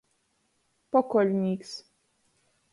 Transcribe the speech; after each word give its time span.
Pokoļnīks. 0.97 1.77